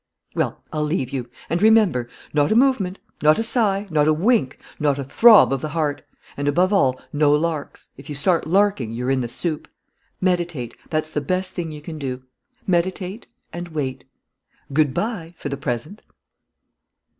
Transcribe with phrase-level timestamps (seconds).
[0.35, 1.29] "Well, I'll leave you.
[1.47, 5.61] And remember: not a movement, not a sigh, not a wink, not a throb of
[5.61, 6.01] the heart!
[6.35, 7.91] And, above all, no larks!
[7.97, 9.67] If you start larking, you're in the soup.
[10.19, 12.23] Meditate: that's the best thing you can do.
[12.65, 14.05] Meditate and wait.
[14.73, 16.01] Good bye, for the present!"